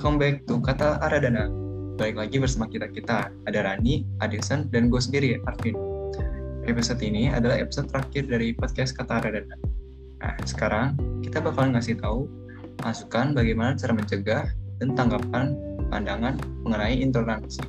[0.00, 1.44] Welcome back to Kata Aradana.
[2.00, 3.28] Balik lagi bersama kita-kita.
[3.44, 5.76] Ada Rani, Adesan, dan gue sendiri, Arvin.
[6.64, 9.60] Episode ini adalah episode terakhir dari podcast Kata Aradana.
[10.24, 12.24] Nah, sekarang kita bakal ngasih tahu
[12.80, 14.48] masukan bagaimana cara mencegah
[14.80, 15.52] dan tanggapan
[15.92, 17.60] pandangan mengenai intoleransi.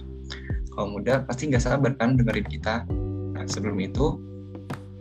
[0.71, 2.87] Kalau muda pasti nggak sabar kan dengerin kita.
[3.35, 4.15] Nah, sebelum itu,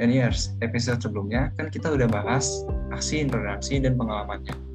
[0.02, 4.69] dan years, episode sebelumnya kan kita udah bahas aksi intoleransi dan pengalamannya.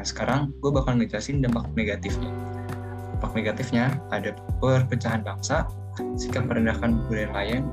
[0.00, 2.32] Nah sekarang gue bakal ngejelasin dampak negatifnya.
[3.12, 5.68] Dampak negatifnya ada perpecahan bangsa,
[6.16, 7.68] sikap merendahkan budaya lain,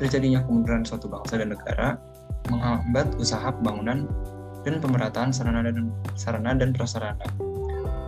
[0.00, 2.00] terjadinya kemunduran suatu bangsa dan negara,
[2.48, 4.08] menghambat usaha pembangunan
[4.64, 7.28] dan pemerataan sarana dan sarana dan prasarana.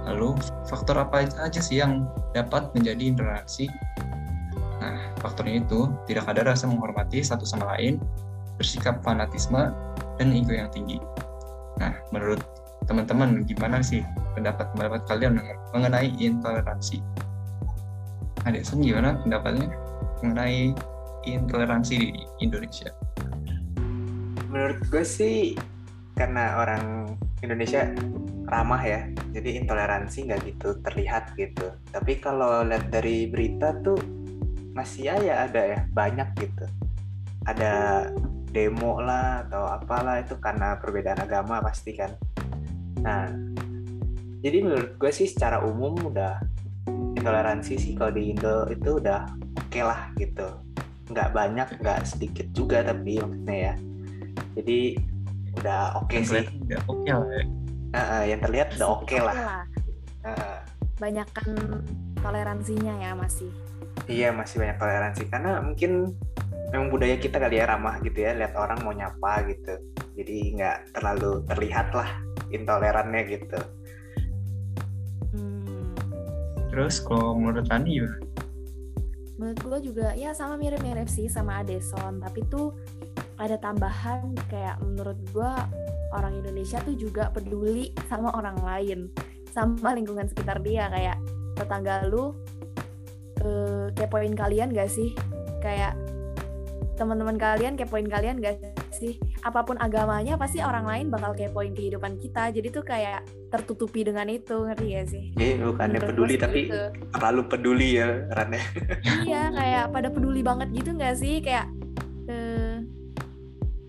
[0.08, 0.32] Lalu
[0.64, 3.68] faktor apa aja sih yang dapat menjadi intoleransi?
[4.80, 8.00] Nah, faktornya itu tidak ada rasa menghormati satu sama lain,
[8.56, 9.68] bersikap fanatisme,
[10.16, 10.96] dan ego yang tinggi.
[11.76, 12.40] Nah, menurut
[12.86, 14.04] teman-teman gimana sih
[14.36, 15.42] pendapat pendapat kalian
[15.74, 17.02] mengenai intoleransi?
[18.46, 19.74] Adesan gimana pendapatnya
[20.22, 20.72] mengenai
[21.26, 22.94] intoleransi di Indonesia?
[24.48, 25.58] Menurut gue sih
[26.14, 27.90] karena orang Indonesia
[28.48, 29.04] ramah ya,
[29.36, 31.74] jadi intoleransi nggak gitu terlihat gitu.
[31.92, 33.98] Tapi kalau lihat dari berita tuh
[34.72, 36.64] masih ya ada ya banyak gitu.
[37.44, 38.06] Ada
[38.48, 42.16] demo lah atau apalah itu karena perbedaan agama pasti kan
[43.02, 43.30] Nah,
[44.42, 46.38] jadi menurut gue sih secara umum udah
[47.18, 49.26] intoleransi sih kalau di Indo itu udah
[49.58, 50.48] oke okay lah gitu.
[51.10, 53.74] Nggak banyak, nggak sedikit juga tapi maksudnya ya.
[54.58, 54.78] Jadi
[55.58, 56.44] udah oke okay sih.
[56.68, 57.44] Udah oke okay lah ya.
[57.88, 59.34] Uh, yang terlihat udah oke okay lah.
[59.34, 59.62] lah.
[60.22, 60.58] Uh,
[60.98, 61.48] Banyakan
[62.18, 63.50] toleransinya ya masih.
[64.08, 66.16] Iya masih banyak toleransi karena mungkin
[66.72, 69.74] memang budaya kita kali ya ramah gitu ya lihat orang mau nyapa gitu
[70.18, 72.10] jadi nggak terlalu terlihat lah
[72.52, 73.60] intolerannya gitu.
[75.34, 75.94] Hmm.
[76.72, 78.10] Terus kalau menurut Tani ya?
[79.38, 82.74] Menurut gue juga ya sama mirip-mirip sih sama Adeson, tapi tuh
[83.38, 85.52] ada tambahan kayak menurut gue
[86.10, 89.00] orang Indonesia tuh juga peduli sama orang lain,
[89.54, 91.22] sama lingkungan sekitar dia kayak
[91.54, 92.34] tetangga lu
[93.46, 95.14] eh, kepoin kalian gak sih?
[95.62, 95.94] Kayak
[96.98, 98.58] teman-teman kalian kepoin kalian gak
[98.90, 99.22] sih?
[99.46, 102.50] Apa pun agamanya pasti orang lain bakal kepoin kehidupan kita.
[102.50, 103.22] Jadi tuh kayak
[103.54, 105.24] tertutupi dengan itu ngerti gak sih?
[105.38, 106.82] Iya bukannya peduli tapi gitu.
[107.14, 108.60] terlalu peduli ya Rane
[109.24, 111.38] iya kayak pada peduli banget gitu gak sih?
[111.38, 111.70] Kayak
[112.26, 112.82] uh,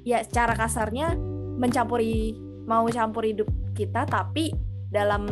[0.06, 1.18] ya secara kasarnya
[1.58, 2.38] mencampuri
[2.70, 4.54] mau campur hidup kita tapi
[4.94, 5.26] dalam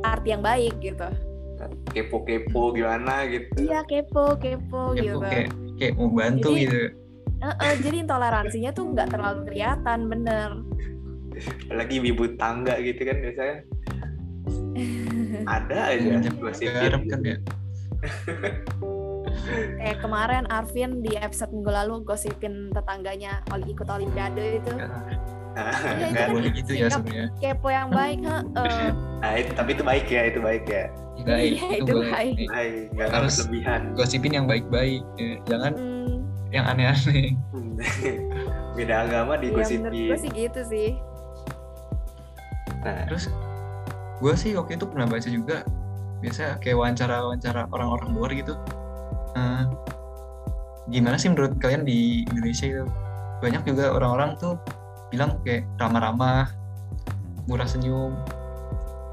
[0.00, 1.04] arti yang baik gitu.
[1.92, 3.68] Kepo-kepo gimana gitu.
[3.68, 5.20] Iya kepo kepo, kepo gitu.
[5.20, 7.07] kayak kayak mau bantu Jadi, gitu
[7.38, 10.50] Uh, uh, jadi intoleransinya tuh nggak terlalu kelihatan, bener.
[11.70, 13.56] Lagi ibu tangga gitu kan biasanya.
[15.46, 16.92] Ada aja gosipin.
[17.06, 17.38] kan ya.
[19.78, 24.72] Kayak kemarin Arvin di episode minggu lalu gosipin tetangganya ikut olimpiade itu.
[25.58, 27.26] ya, itu kan boleh gitu ya sebenarnya.
[27.38, 28.38] Kepo yang baik, ha.
[28.54, 28.90] Uh.
[29.22, 30.84] Nah, itu, tapi itu baik ya, itu baik ya.
[31.26, 32.34] Baik, iya, itu, itu baik.
[32.46, 33.10] Baik, baik.
[33.10, 33.80] harus lebihan.
[33.98, 35.34] Gosipin yang baik-baik, ya.
[35.50, 36.17] jangan hmm
[36.48, 37.36] yang aneh-aneh.
[38.76, 40.30] Beda agama di iya, gue sih.
[40.32, 40.90] gitu sih.
[42.84, 43.04] Nah.
[43.10, 43.28] Terus
[44.18, 45.66] gue sih waktu itu pernah baca juga
[46.18, 48.54] biasa kayak wawancara-wawancara orang-orang luar gitu.
[49.36, 49.68] Uh,
[50.88, 52.84] gimana sih menurut kalian di Indonesia itu?
[53.38, 54.58] Banyak juga orang-orang tuh
[55.12, 56.50] bilang kayak ramah-ramah
[57.46, 58.16] murah senyum.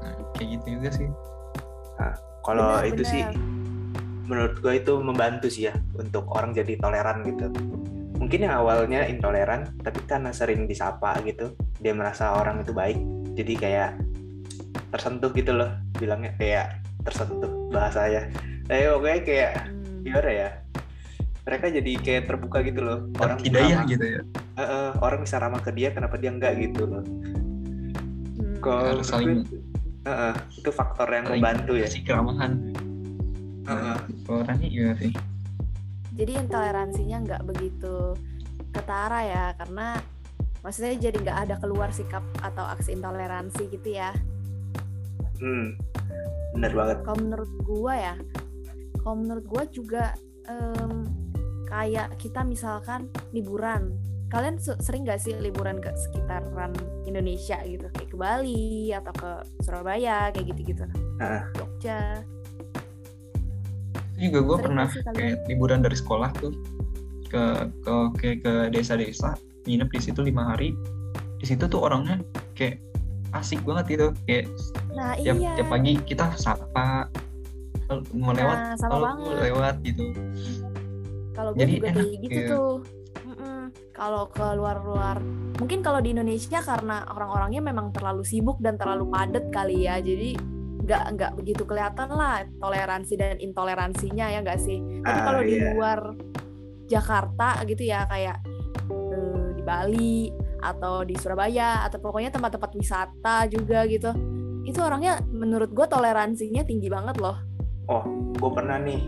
[0.02, 1.08] Nah, kayak gitu juga sih.
[2.00, 2.14] Nah,
[2.44, 3.12] kalau itu bener.
[3.12, 3.22] sih
[4.26, 7.48] menurut gue itu membantu sih ya untuk orang jadi toleran gitu.
[8.16, 12.98] Mungkin yang awalnya intoleran tapi karena sering disapa gitu dia merasa orang itu baik
[13.38, 13.90] jadi kayak
[14.90, 18.28] tersentuh gitu loh bilangnya kayak tersentuh bahasanya.
[18.66, 20.02] Eh oke kayak hmm.
[20.02, 20.50] gimana ya
[21.46, 22.98] mereka jadi kayak terbuka gitu loh.
[23.22, 24.20] Orang hidayah gitu ya?
[24.58, 27.04] Uh, uh, orang bisa ramah ke dia kenapa dia enggak gitu loh.
[28.36, 28.58] Hmm.
[28.58, 29.46] kok saling
[30.06, 31.86] uh, uh, itu faktor yang membantu ya.
[31.86, 32.74] si keramahan
[33.66, 34.46] uh-huh.
[34.62, 35.12] gimana sih.
[36.16, 38.16] Jadi intoleransinya nggak begitu
[38.72, 40.00] ketara ya karena
[40.64, 44.14] maksudnya jadi nggak ada keluar sikap atau aksi intoleransi gitu ya.
[45.36, 45.76] Hmm
[46.56, 46.96] benar banget.
[47.04, 48.14] Kalau menurut gua ya
[49.04, 50.04] kalau menurut gua juga
[50.48, 51.04] um,
[51.68, 53.92] kayak kita misalkan liburan.
[54.26, 56.74] Kalian sering gak sih liburan ke sekitaran
[57.06, 57.86] Indonesia gitu?
[57.94, 59.30] Kayak ke Bali atau ke
[59.62, 60.82] Surabaya kayak gitu-gitu.
[61.22, 61.46] Uh.
[61.54, 62.26] Jogja
[64.18, 66.52] juga gue pernah kayak liburan dari sekolah tuh
[67.28, 67.44] ke
[67.84, 69.36] ke ke, ke desa-desa
[69.66, 70.72] nginep di situ lima hari
[71.36, 72.22] di situ tuh orangnya
[72.56, 72.80] kayak
[73.34, 74.46] asik banget gitu kayak
[74.96, 75.52] Nah tiap iya.
[75.60, 77.12] tiap pagi kita sapa
[78.16, 79.36] mau lewat Nah, sama kalau banget.
[79.52, 80.04] lewat gitu
[81.36, 82.48] Kalau gue Jadi juga enak, kayak gitu iya.
[82.48, 82.72] tuh.
[83.92, 85.20] Kalau ke luar-luar,
[85.60, 90.36] mungkin kalau di Indonesia karena orang-orangnya memang terlalu sibuk dan terlalu padat kali ya, jadi
[90.86, 94.78] nggak nggak begitu kelihatan lah toleransi dan intoleransinya ya nggak sih.
[95.02, 95.74] Tapi Ah, kalau di iya.
[95.74, 96.00] luar
[96.86, 98.38] Jakarta gitu ya kayak
[98.90, 100.30] eh, di Bali
[100.62, 104.10] atau di Surabaya atau pokoknya tempat-tempat wisata juga gitu,
[104.66, 107.36] itu orangnya menurut gue toleransinya tinggi banget loh.
[108.36, 108.98] gue pernah nih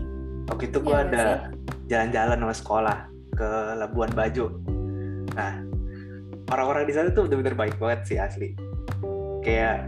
[0.49, 1.53] waktu itu gue nggak ada
[1.85, 2.97] jalan-jalan sama sekolah
[3.37, 4.57] ke Labuan Bajo
[5.37, 5.61] nah
[6.49, 8.57] orang-orang di sana tuh bener-bener baik banget sih asli
[9.45, 9.85] kayak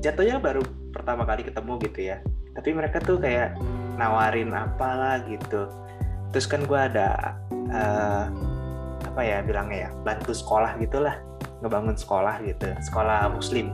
[0.00, 0.62] jatuhnya baru
[0.92, 2.16] pertama kali ketemu gitu ya.
[2.52, 3.56] Tapi mereka tuh kayak
[3.96, 5.68] nawarin apalah gitu.
[6.32, 8.24] Terus kan gue ada eh,
[9.02, 11.20] apa ya bilangnya ya bantu sekolah gitulah
[11.60, 13.72] ngebangun sekolah gitu sekolah muslim.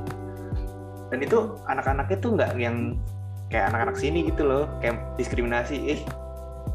[1.08, 2.98] Dan itu anak-anaknya tuh nggak yang
[3.48, 5.98] kayak anak-anak sini gitu loh kayak diskriminasi.
[5.98, 6.00] Eh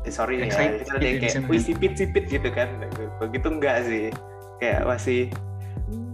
[0.04, 2.70] eh, sorry nih ya gitu kayak wih sipit-sipit gitu kan.
[3.22, 4.06] Begitu enggak sih.
[4.58, 5.30] Kayak masih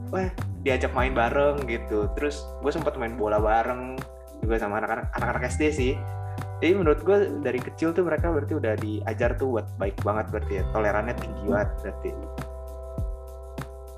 [0.09, 0.27] wah
[0.65, 2.11] diajak main bareng gitu.
[2.17, 3.95] Terus gue sempat main bola bareng
[4.43, 5.93] juga sama anak-anak anak-anak SD sih.
[6.59, 10.53] Jadi menurut gue dari kecil tuh mereka berarti udah diajar tuh buat baik banget berarti
[10.59, 12.09] ya tolerannya tinggi banget berarti.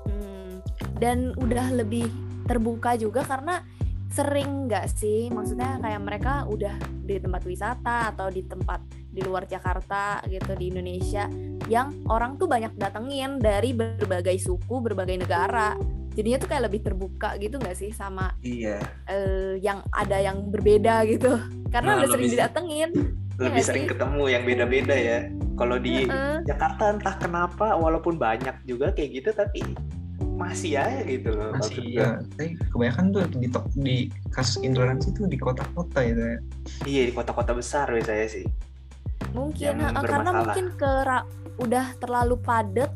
[0.06, 0.52] Hmm,
[1.02, 2.06] dan udah lebih
[2.46, 3.66] terbuka juga karena
[4.12, 9.48] sering nggak sih maksudnya kayak mereka udah di tempat wisata atau di tempat di luar
[9.48, 11.32] Jakarta gitu di Indonesia
[11.64, 15.72] yang orang tuh banyak datengin dari berbagai suku berbagai negara
[16.12, 18.76] jadinya tuh kayak lebih terbuka gitu nggak sih sama iya.
[19.06, 21.36] eh, yang ada yang berbeda gitu?
[21.68, 22.90] Karena Nah, udah sering lebih- didatengin.
[23.32, 23.90] Lebih nggak sering sih?
[23.90, 25.18] ketemu yang beda-beda ya.
[25.52, 26.36] Kalau di Heeh.
[26.44, 29.60] Jakarta entah kenapa walaupun banyak juga kayak gitu tapi
[30.32, 32.24] masih aja gitu loh masih ya gua.
[32.34, 33.96] tapi kebanyakan tuh di to- di
[34.32, 36.38] kasus intoleransi tuh di kota-kota gitu ya.
[36.82, 38.44] Iya di kota-kota besar biasanya sih.
[39.32, 42.90] Mungkin karena mungkin ke ra- udah terlalu padat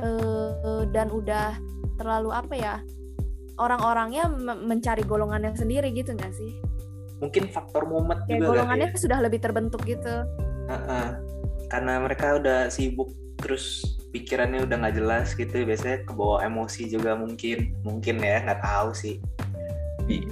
[0.00, 1.56] eh, dan udah
[2.00, 2.74] terlalu apa ya
[3.60, 6.56] orang-orangnya me- mencari golongannya sendiri gitu nggak sih?
[7.20, 8.96] Mungkin faktor mumet kayak juga golongannya ya.
[8.96, 10.24] sudah lebih terbentuk gitu.
[10.70, 11.08] Heeh.
[11.70, 17.76] karena mereka udah sibuk terus pikirannya udah nggak jelas gitu biasanya kebawa emosi juga mungkin.
[17.86, 19.22] Mungkin ya nggak tahu sih.
[20.08, 20.26] Di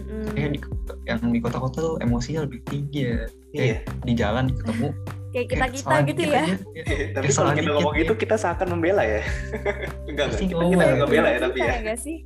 [1.06, 3.23] yang di kota-kota tuh emosinya lebih tinggi ya.
[3.55, 3.79] Iya.
[4.03, 4.91] Di jalan ketemu
[5.29, 6.41] kayak kita kita gitu ya.
[6.41, 6.55] aja,
[7.17, 8.03] tapi Kesalahan kalau kita ngomong ya.
[8.05, 9.23] itu kita seakan membela ya.
[10.09, 10.27] Enggak enggak.
[10.33, 10.95] Pasti kita, kita ya.
[10.97, 11.75] nggak bela ya Kita tapi ya.
[11.85, 12.17] Nggak sih.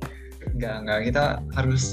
[0.53, 0.99] Enggak enggak.
[1.11, 1.23] Kita
[1.53, 1.83] harus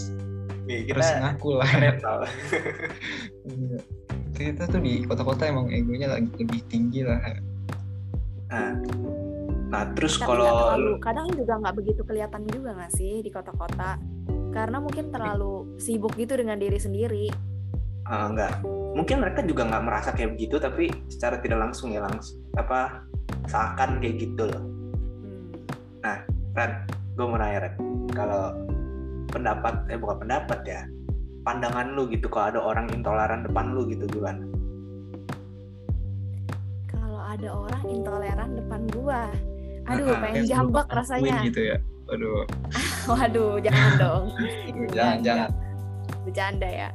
[0.64, 1.70] Nih, harus kita ngaku lah.
[1.82, 2.18] netral
[3.50, 3.78] Iya.
[4.30, 7.18] kita tuh di kota-kota emang egonya lagi lebih tinggi lah.
[8.48, 8.72] Nah
[9.70, 13.98] nah terus tapi kalau terlalu kadang juga nggak begitu kelihatan juga nggak sih di kota-kota?
[14.50, 17.30] Karena mungkin terlalu sibuk gitu dengan diri sendiri
[18.10, 18.58] Ah, enggak.
[18.90, 23.06] Mungkin mereka juga nggak merasa kayak begitu tapi secara tidak langsung ya langsung apa
[23.46, 24.62] seakan kayak gitu loh.
[26.02, 26.18] Hmm.
[26.58, 26.70] Ran
[27.14, 27.74] gue mau nanya Ran
[28.10, 28.50] kalau
[29.30, 30.80] pendapat eh bukan pendapat ya
[31.46, 34.42] pandangan lu gitu kalau ada orang intoleran depan lu gitu gimana?
[36.90, 39.30] Kalau ada orang intoleran depan gua
[39.86, 41.36] aduh Ah, pengen Kayak lu jambak rasanya.
[41.46, 41.76] gitu ya?
[42.10, 42.42] Waduh.
[43.14, 44.24] Waduh jangan dong.
[44.34, 45.18] Aduh, jangan.
[45.22, 45.50] jangan
[46.26, 46.88] bercanda ya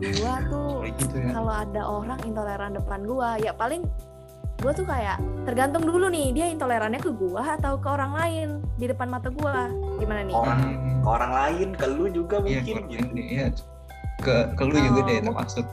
[0.00, 1.30] gua tuh gitu ya.
[1.30, 3.84] kalau ada orang intoleran depan gua ya paling
[4.58, 8.86] gua tuh kayak tergantung dulu nih dia intolerannya ke gua atau ke orang lain di
[8.86, 9.68] depan mata gua.
[9.96, 10.32] Gimana nih?
[10.32, 11.00] Orang Hmm.
[11.00, 13.04] ke orang lain ke lu juga Iya, mungkin kok gitu.
[13.10, 13.46] ini ya
[14.18, 15.66] ke ke lu juga Oh, deh mungkin- termasuk.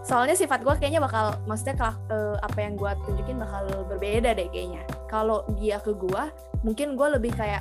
[0.00, 4.48] Soalnya sifat gua kayaknya bakal maksudnya kelak- eh, apa yang gua tunjukin bakal berbeda deh
[4.48, 4.80] kayaknya.
[5.06, 7.60] Kalau dia ke gua mungkin gua lebih kayak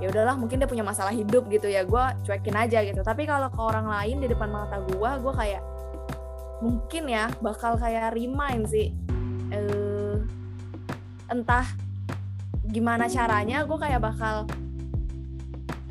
[0.00, 3.00] ya udahlah mungkin dia punya masalah hidup gitu ya gua cuekin aja gitu.
[3.04, 5.62] Tapi kalau ke orang lain di depan mata gua gua kayak
[6.64, 8.92] mungkin ya bakal kayak remind sih
[9.52, 10.16] eh
[11.28, 11.64] entah
[12.68, 14.48] gimana caranya gua kayak bakal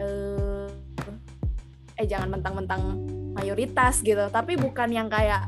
[0.01, 0.67] eh
[1.99, 2.81] eh jangan mentang-mentang
[3.37, 4.25] mayoritas gitu.
[4.33, 5.47] Tapi bukan yang kayak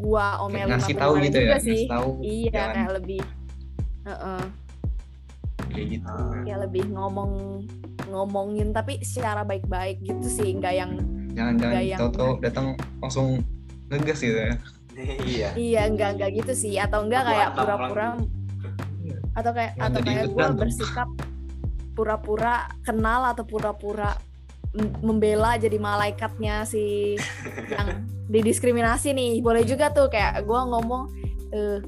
[0.00, 1.84] Kayak omelin ngasih tahu gitu ya sih.
[1.84, 2.72] tahu iya jangan.
[2.72, 3.20] kayak lebih
[4.00, 4.42] Heeh,
[5.80, 6.12] kayak gitu.
[6.44, 7.32] Kayak lebih ngomong
[8.12, 10.92] ngomongin tapi secara baik-baik gitu sih nggak yang
[11.32, 12.66] jangan jangan Nggak yang- tahu-tahu datang
[13.00, 13.40] langsung
[13.88, 14.54] ngegas gitu ya.
[15.24, 15.48] Iya.
[15.56, 16.76] Iya nggak nggak gitu sih.
[16.76, 18.08] Atau enggak kayak pura-pura
[19.30, 21.08] atau kayak Yang atau kayak gue bersikap
[21.96, 24.18] pura-pura kenal atau pura-pura
[25.02, 27.16] membela jadi malaikatnya si
[27.72, 29.32] yang didiskriminasi nih.
[29.40, 31.02] Boleh juga tuh kayak gue ngomong
[31.50, 31.78] eh,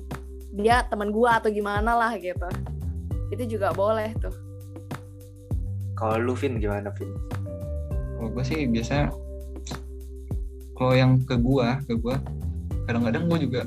[0.52, 2.48] dia teman gue atau gimana lah gitu
[3.32, 4.34] itu juga boleh tuh.
[5.96, 7.08] Kalau lu Vin gimana Vin?
[8.14, 9.08] Kalau gue sih biasanya
[10.72, 12.18] kalau yang ke gua ke gua
[12.84, 13.62] kadang-kadang gua juga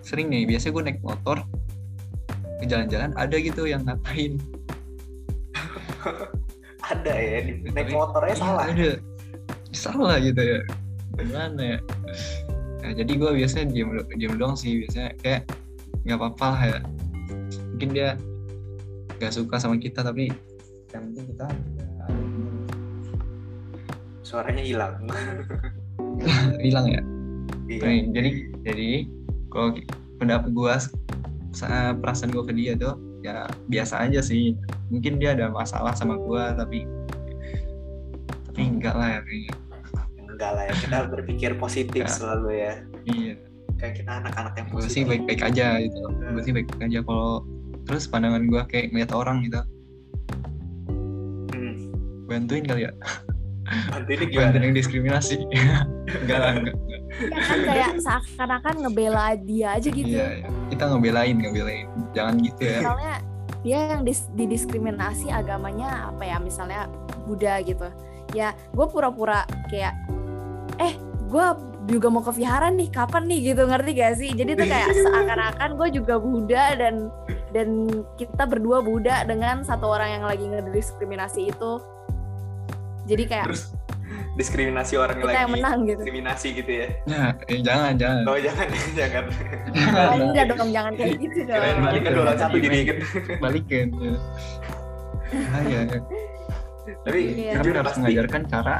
[0.00, 1.38] sering nih biasanya gua naik motor
[2.60, 4.36] ke jalan-jalan ada gitu yang ngatain.
[6.90, 8.64] Ada ya di naik Tapi- motornya Iya, salah.
[8.66, 8.90] ada.
[9.70, 10.60] Salah gitu ya.
[11.14, 11.78] Gimana ya?
[12.82, 15.46] Nah, jadi gue biasanya diam diam doang sih biasanya kayak
[16.02, 16.78] nggak apa-apa lah ya.
[17.76, 18.08] Mungkin dia
[19.20, 20.32] nggak suka sama kita tapi
[20.96, 21.46] yang penting kita
[21.76, 21.86] ya,
[24.30, 24.94] suaranya hilang.
[26.64, 27.02] Hilang ya?
[27.66, 27.82] Iya.
[27.82, 28.30] Nih, jadi
[28.62, 28.90] jadi
[29.50, 29.68] kalau
[30.22, 30.74] pendapat gue
[31.98, 34.54] perasaan gue ke dia tuh ya biasa aja sih.
[34.88, 36.86] Mungkin dia ada masalah sama gue tapi
[38.50, 39.54] tapi enggak lah ya kayaknya.
[40.30, 42.74] Enggak lah ya kita berpikir positif selalu ya.
[43.06, 43.34] Iya.
[43.80, 46.00] Kayak kita anak-anak yang positif sih baik-baik aja gitu.
[46.06, 47.42] Gue sih baik-baik aja kalau
[47.90, 49.58] terus pandangan gue kayak ngeliat orang gitu.
[51.50, 51.90] Hmm.
[52.30, 52.94] bantuin kali ya?
[53.90, 54.54] Bantu ini gimana?
[54.54, 55.36] Bantuin yang diskriminasi.
[56.22, 57.00] Enggak lah enggak, enggak.
[57.10, 60.10] ya kan kayak seakan-akan ngebela dia aja gitu.
[60.10, 60.48] Iya, iya.
[60.70, 61.86] kita ngebelain ngebelain.
[62.14, 62.78] Jangan gitu ya.
[62.82, 63.14] Misalnya
[63.62, 66.42] dia yang dis- didiskriminasi agamanya apa ya?
[66.42, 66.90] Misalnya
[67.26, 67.86] Buddha gitu.
[68.34, 69.94] Ya gue pura-pura kayak
[70.82, 70.98] eh
[71.30, 71.46] gue
[71.90, 72.90] juga mau ke vihara nih.
[72.90, 73.54] Kapan nih?
[73.54, 73.62] gitu.
[73.70, 74.30] Ngerti gak sih?
[74.34, 77.10] Jadi tuh kayak seakan-akan gue juga Buddha dan
[77.50, 81.72] dan kita berdua Buddha dengan satu orang yang lagi ngediskriminasi itu.
[83.06, 83.74] Jadi kayak terus
[84.34, 86.00] diskriminasi orang yang kita lagi yang menang gitu.
[86.02, 86.86] diskriminasi gitu ya?
[87.06, 88.22] Nah eh, jangan jangan.
[88.26, 88.66] Oh jangan
[89.00, 89.24] jangan.
[89.90, 91.58] Oh, enggak dong jangan kayak gitu dong.
[91.84, 92.96] balik kan dua lawan satu jadi kan
[93.38, 94.14] balikin ya.
[95.30, 95.98] Ah, ya, ya.
[97.06, 97.54] tapi Iya.
[97.54, 98.76] Kita jujur harus mengajarkan cara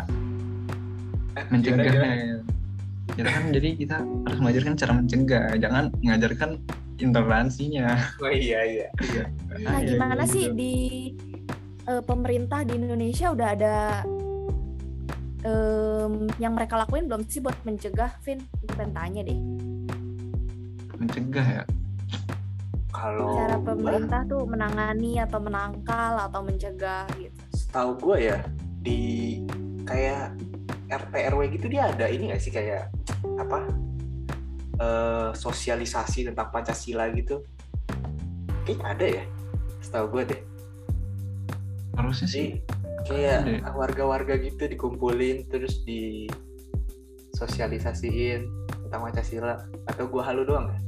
[1.38, 2.36] Eh, mencegahnya ya.
[3.14, 3.44] kita kan?
[3.54, 5.46] Jadi kita harus mengajarkan cara mencegah.
[5.62, 6.50] Jangan mengajarkan
[7.00, 8.20] intoleransinya gimana?
[8.24, 8.86] oh iya iya
[9.60, 10.56] Nah, iya, gimana iya, sih gitu.
[10.56, 10.74] di
[11.84, 13.76] eh, pemerintah di Indonesia udah ada
[15.40, 18.40] em, yang mereka lakuin belum sih buat mencegah, Vin?
[18.70, 19.40] Pengen tanya deh.
[20.94, 21.64] mencegah ya
[22.92, 27.40] kalau Cara pemerintah tuh menangani atau menangkal atau mencegah gitu.
[27.56, 28.38] setahu gue ya
[28.80, 29.00] di
[29.88, 30.36] kayak
[30.92, 32.92] RT RW gitu dia ada ini gak sih kayak
[33.40, 33.64] apa
[34.80, 37.44] eh, sosialisasi tentang Pancasila gitu
[38.64, 39.24] kayaknya ada ya
[39.84, 40.40] setahu gue deh
[42.00, 42.46] harusnya sih
[43.04, 43.72] kayak Ada.
[43.76, 46.28] warga-warga gitu dikumpulin terus di
[47.40, 48.44] sosialisasiin
[48.86, 49.54] tentang Pancasila
[49.88, 50.78] atau gua halu doang ya?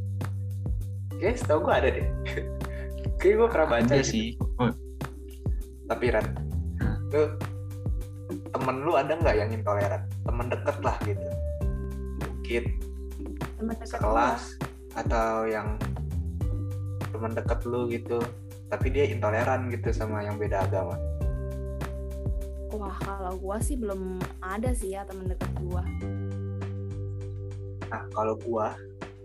[1.23, 2.07] Kayak setahu gua ada deh.
[3.23, 4.11] Kayak gua pernah baca ada gitu.
[4.11, 4.27] sih
[4.59, 4.75] oh,
[5.87, 6.27] Tapi Ran,
[7.15, 7.23] lu
[8.51, 10.03] temen lu ada nggak yang intoleran?
[10.27, 11.29] Temen deket lah gitu.
[12.21, 12.63] Mungkin
[13.63, 14.43] Teman dekat sekelas
[14.99, 15.79] atau yang
[17.15, 18.19] temen deket lu gitu.
[18.67, 20.99] Tapi dia intoleran gitu sama yang beda agama.
[22.75, 25.87] Wah, kalau gua sih belum ada sih ya teman dekat gua.
[27.87, 28.75] Nah, kalau gua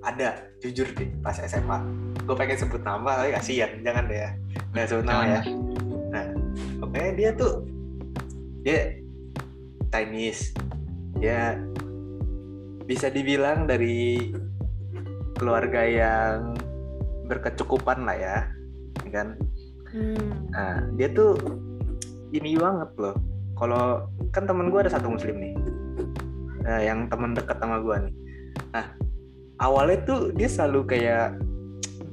[0.06, 1.82] ada, jujur deh, pas SMA.
[2.22, 4.30] Gue pengen sebut nama, tapi kasihan, jangan deh ya.
[4.78, 5.42] Nggak sebut nama ya.
[6.14, 6.26] Nah,
[6.78, 7.66] pokoknya dia tuh,
[8.62, 9.02] dia
[9.90, 10.54] Chinese.
[11.18, 11.58] Dia
[12.88, 14.32] bisa dibilang dari
[15.36, 16.56] keluarga yang
[17.28, 18.38] berkecukupan lah ya,
[19.12, 19.36] kan?
[19.92, 20.48] Hmm.
[20.56, 21.36] Nah, dia tuh
[22.32, 23.16] ini banget loh.
[23.60, 25.54] Kalau kan temen gue ada satu muslim nih,
[26.68, 28.16] Nah, yang temen deket sama gue nih.
[28.76, 28.86] Nah,
[29.64, 31.40] awalnya tuh dia selalu kayak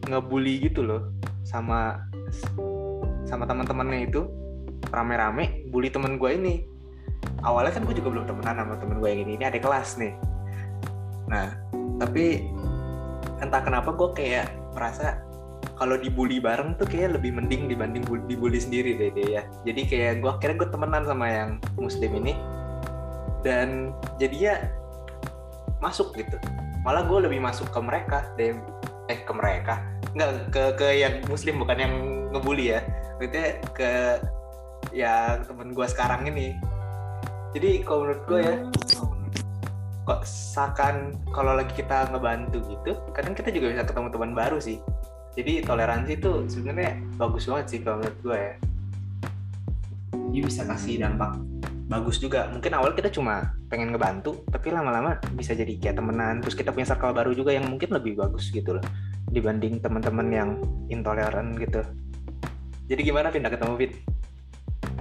[0.06, 1.10] ngebully gitu loh
[1.42, 1.98] sama
[3.26, 4.30] sama teman-temannya itu
[4.94, 6.54] rame-rame bully temen gue ini.
[7.42, 9.32] Awalnya kan gue juga belum temenan sama temen gue yang ini.
[9.42, 10.14] Ini ada kelas nih.
[11.28, 11.56] Nah,
[12.00, 12.50] tapi
[13.40, 15.20] entah kenapa gue kayak merasa
[15.74, 19.42] kalau dibully bareng tuh kayak lebih mending dibanding bu- dibully sendiri deh dia ya.
[19.66, 21.50] Jadi kayak gue akhirnya gue temenan sama yang
[21.80, 22.32] muslim ini
[23.42, 23.90] dan
[24.20, 24.70] jadinya
[25.82, 26.36] masuk gitu.
[26.86, 28.54] Malah gue lebih masuk ke mereka deh
[29.12, 31.94] eh ke mereka nggak ke ke yang muslim bukan yang
[32.30, 32.80] ngebully ya.
[33.18, 33.90] Maksudnya ke
[34.94, 36.54] yang temen gue sekarang ini.
[37.54, 38.54] Jadi kalau menurut gue ya
[40.04, 44.78] kok seakan kalau lagi kita ngebantu gitu kadang kita juga bisa ketemu teman baru sih.
[45.34, 48.54] Jadi toleransi itu sebenarnya bagus banget sih kalau menurut gue ya.
[50.30, 51.34] Dia bisa kasih dampak
[51.90, 52.46] bagus juga.
[52.52, 56.38] Mungkin awal kita cuma pengen ngebantu tapi lama-lama bisa jadi kayak temenan.
[56.44, 58.84] Terus kita punya circle baru juga yang mungkin lebih bagus gitu loh
[59.32, 60.50] dibanding teman-teman yang
[60.92, 61.82] intoleran gitu.
[62.86, 63.92] Jadi gimana pindah ketemu Fit?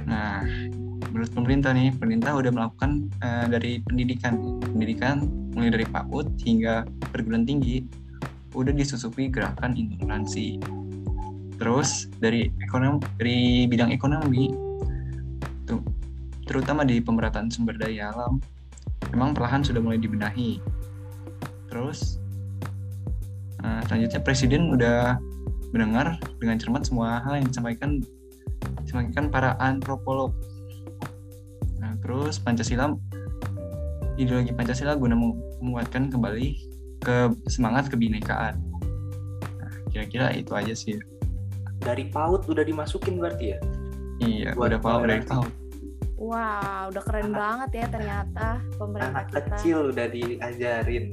[0.07, 0.41] Nah,
[1.23, 5.23] menurut pemerintah nih, pemerintah udah melakukan eh, dari pendidikan, pendidikan
[5.55, 6.83] mulai dari PAUD hingga
[7.15, 7.87] perguruan tinggi,
[8.51, 10.59] udah disusupi gerakan intoleransi.
[11.55, 13.39] Terus dari ekonomi, dari
[13.71, 14.51] bidang ekonomi,
[15.63, 15.79] tuh,
[16.43, 18.43] terutama di pemerataan sumber daya alam,
[19.15, 20.59] memang perlahan sudah mulai dibenahi.
[21.71, 22.19] Terus
[23.63, 25.15] uh, selanjutnya presiden udah
[25.71, 28.03] mendengar dengan cermat semua hal yang disampaikan
[28.83, 30.35] disampaikan para antropolog.
[32.03, 32.91] Terus Pancasila
[34.19, 35.17] ideologi Pancasila guna
[35.63, 36.48] menguatkan kembali
[37.01, 38.60] ke semangat kebinekaan.
[39.60, 41.00] Nah, kira-kira itu aja sih.
[41.83, 43.60] Dari PAUD udah dimasukin berarti ya?
[44.24, 45.51] Iya, Buat udah PAUD dari PAUD.
[46.24, 48.48] Wah, udah keren anak, banget ya ternyata
[48.79, 49.39] pemerintah anak kita.
[49.43, 51.05] kecil udah diajarin.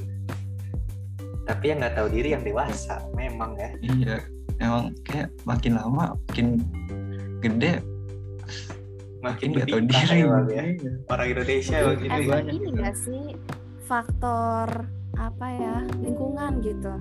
[1.50, 3.70] Tapi yang nggak tahu diri yang dewasa, memang ya.
[3.82, 4.16] Iya,
[4.62, 6.62] emang kayak makin lama makin
[7.42, 7.82] gede
[9.20, 10.92] makin nggak tahu diri ya, ya.
[11.12, 13.24] orang Indonesia makin banyak ini nggak sih
[13.84, 14.68] faktor
[15.18, 16.92] apa ya lingkungan gitu?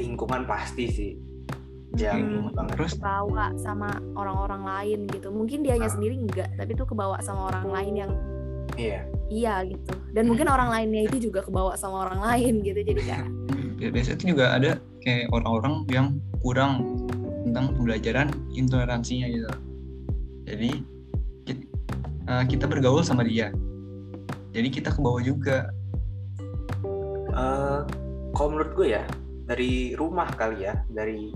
[0.00, 1.12] Lingkungan pasti sih.
[1.98, 2.94] Yang hmm, terus?
[2.96, 5.28] Bawa sama orang-orang lain gitu.
[5.34, 5.92] Mungkin dianya ah.
[5.92, 8.12] sendiri enggak tapi tuh kebawa sama orang lain yang
[8.78, 9.00] iya.
[9.28, 9.92] iya gitu.
[10.14, 12.80] Dan mungkin orang lainnya itu juga kebawa sama orang lain gitu.
[12.80, 13.26] Jadi kayak
[13.82, 14.70] ya, biasanya itu juga ada
[15.02, 16.06] kayak orang-orang yang
[16.40, 16.86] kurang
[17.44, 19.50] tentang pembelajaran intoleransinya gitu.
[20.46, 20.70] Jadi
[22.30, 23.50] eh, kita bergaul sama dia.
[24.54, 25.70] Jadi kita ke bawah juga.
[27.30, 27.86] Uh,
[28.34, 29.04] kalau menurut gue ya
[29.46, 31.30] dari rumah kali ya dari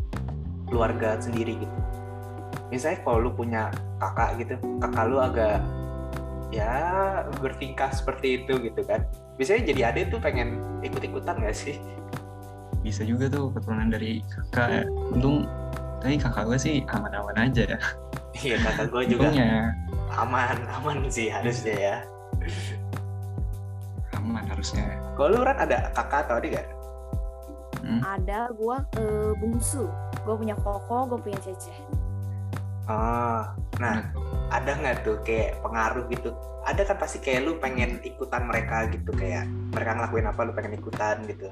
[0.67, 1.77] keluarga sendiri gitu.
[2.71, 3.71] Misalnya kalau lu punya
[4.03, 5.63] kakak gitu kakak lu agak
[6.51, 6.75] ya
[7.39, 9.07] bertingkah seperti itu gitu kan.
[9.39, 11.79] Biasanya jadi adik tuh pengen ikut-ikutan gak sih?
[12.83, 14.91] Bisa juga tuh keturunan dari kakak.
[15.15, 15.47] Untung
[16.03, 17.79] tapi kakak gue sih aman-aman aja.
[17.79, 17.79] Ya
[18.43, 19.31] iya kakak gue juga.
[19.31, 19.71] Untungnya.
[20.19, 21.97] Aman aman sih harusnya ya
[24.15, 26.67] aman harusnya kalau lu Ran ada kakak atau adik gak?
[27.85, 28.01] Hmm?
[28.01, 29.87] Ada, gue uh, bungsu.
[30.27, 31.71] Gue punya koko, gue punya cece.
[32.85, 33.45] Oh,
[33.81, 34.53] nah hmm.
[34.53, 36.33] ada nggak tuh kayak pengaruh gitu?
[36.69, 40.77] Ada kan pasti kayak lu pengen ikutan mereka gitu kayak mereka ngelakuin apa lu pengen
[40.77, 41.49] ikutan gitu.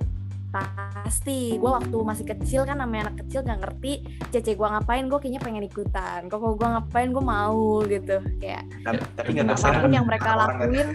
[0.52, 5.16] Pasti, gue waktu masih kecil kan namanya anak kecil gak ngerti Cece gue ngapain, gue
[5.16, 6.28] kayaknya pengen ikutan.
[6.28, 8.20] Koko gue ngapain, gue mau gitu.
[8.36, 10.88] Kayak, tapi, tapi gak apa pun yang mereka lakuin?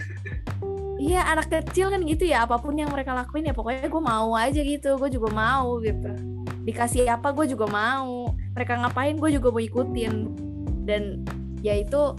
[0.98, 2.46] Iya anak kecil kan gitu ya.
[2.46, 4.94] Apa pun yang mereka lakuin ya pokoknya gue mau aja gitu.
[4.94, 6.10] Gue juga mau gitu.
[6.62, 8.30] Dikasih apa gue juga mau.
[8.54, 10.14] Mereka ngapain gue juga mau ikutin.
[10.86, 11.26] Dan
[11.62, 12.14] ya itu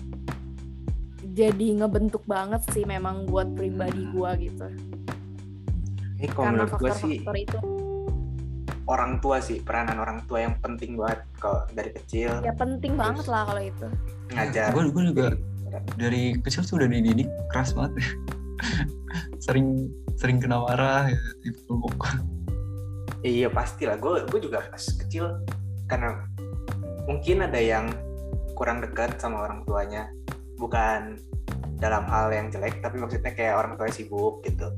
[1.39, 4.12] jadi ngebentuk banget sih memang buat pribadi hmm.
[4.12, 4.67] gue gitu
[6.20, 7.60] ini karena faktor-faktor itu.
[8.90, 12.42] orang tua sih peranan orang tua yang penting banget kalau dari kecil.
[12.42, 13.88] Ya penting banget lah kalau itu.
[14.34, 14.74] ngajar.
[14.74, 15.28] Gue juga
[15.96, 18.02] dari kecil tuh udah dididik keras banget.
[19.46, 19.88] Sering
[20.20, 21.96] sering kena marah ya, dipeluk
[23.24, 23.96] iya pastilah.
[24.02, 25.38] Gue gue juga pas kecil
[25.88, 26.26] karena
[27.08, 27.88] mungkin ada yang
[28.58, 30.10] kurang dekat sama orang tuanya.
[30.60, 31.22] Bukan
[31.80, 34.74] dalam hal yang jelek tapi maksudnya kayak orang tuanya sibuk gitu.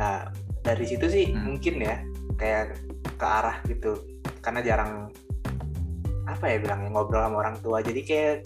[0.00, 0.30] Nah
[0.66, 1.42] dari situ sih hmm.
[1.46, 1.96] mungkin ya
[2.34, 2.74] kayak
[3.14, 4.02] ke arah gitu
[4.42, 5.08] karena jarang
[6.26, 8.36] apa ya bilangnya ngobrol sama orang tua jadi kayak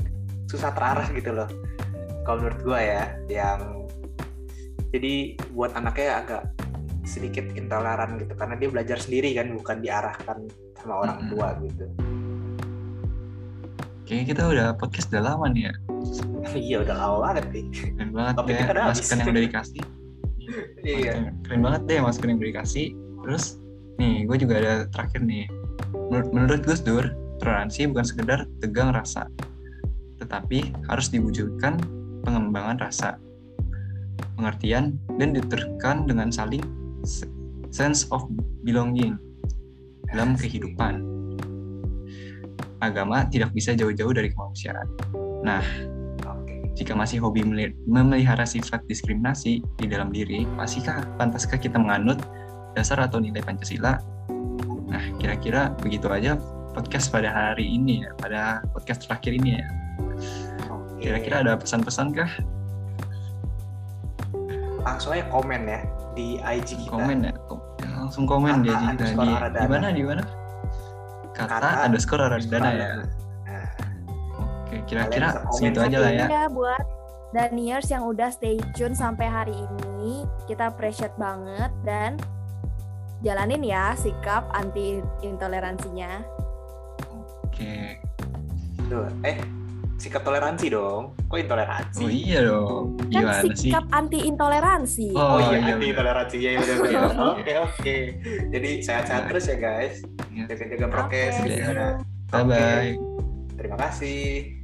[0.53, 1.49] susah terarah gitu loh
[2.29, 3.89] kalau menurut gue ya yang
[4.93, 6.43] jadi buat anaknya agak
[7.09, 10.39] sedikit intoleran gitu karena dia belajar sendiri kan bukan diarahkan
[10.77, 11.61] sama orang tua hmm.
[11.73, 11.87] gitu
[14.11, 15.75] Kayaknya kita udah podcast udah lama nih ya.
[16.67, 17.65] iya udah lama banget nih.
[17.71, 19.83] Keren banget ya masukan yang udah dikasih.
[20.85, 21.33] Iya.
[21.47, 22.95] Keren banget deh udah dikasih.
[23.27, 23.61] Terus
[24.01, 25.45] nih gue juga ada terakhir nih.
[26.11, 27.05] Menurut, menurut Gus Dur,
[27.39, 29.27] toleransi bukan sekedar tegang rasa,
[30.19, 31.79] tetapi harus diwujudkan
[32.27, 33.17] pengembangan rasa
[34.41, 36.65] pengertian, dan diterkan dengan saling
[37.69, 38.25] sense of
[38.65, 39.21] belonging
[40.13, 41.05] dalam kehidupan.
[42.81, 44.89] Agama tidak bisa jauh-jauh dari kemanusiaan.
[45.45, 45.61] Nah,
[46.81, 47.45] jika masih hobi
[47.85, 52.17] memelihara sifat diskriminasi di dalam diri, masihkah pantaskah kita menganut
[52.73, 54.01] dasar atau nilai Pancasila?
[54.89, 56.41] Nah, kira-kira begitu aja
[56.73, 59.65] podcast pada hari ini ya, pada podcast terakhir ini ya.
[61.05, 62.33] Kira-kira ada pesan-pesan kah
[64.81, 65.85] langsung aja komen ya
[66.17, 66.97] di IG kita.
[66.97, 67.33] Komen ya,
[68.01, 69.05] langsung komen di IG kita.
[69.13, 70.25] Di, mana di mana?
[71.37, 72.89] Kata, Kata underscore Aradana ya.
[74.71, 76.27] Oke, kira-kira segitu aja lah ya.
[76.31, 76.79] ya buat
[77.35, 80.23] Daniers yang udah stay tune sampai hari ini.
[80.47, 82.15] Kita appreciate banget dan
[83.19, 86.23] jalanin ya sikap anti intoleransinya.
[87.43, 87.99] Oke.
[88.87, 89.43] Tuh, eh
[89.99, 91.19] sikap toleransi dong.
[91.27, 92.07] Kok intoleransi?
[92.07, 92.95] Oh iya dong.
[92.95, 93.99] Kan Gimana kan sikap sih?
[93.99, 95.09] anti intoleransi.
[95.19, 96.37] Oh, oh iya, iya anti intoleransi.
[96.39, 97.01] Iya iya iya.
[97.35, 97.97] Oke oke.
[98.55, 99.99] Jadi sehat-sehat terus ya guys.
[100.31, 100.47] Iya.
[100.47, 101.35] Jaga-jaga prokes.
[101.43, 101.59] Okay.
[102.31, 102.91] Bye bye.
[103.59, 104.60] Terima kasih.